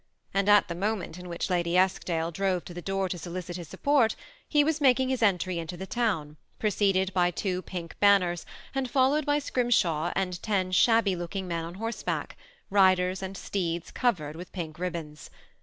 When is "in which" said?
1.19-1.51